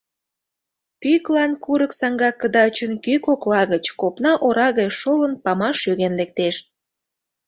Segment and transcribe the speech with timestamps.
[1.01, 6.55] Пӱглан курык саҥга кыдачын, кӱ кокла гыч, копна ора гай шолын, памаш йоген лектеш.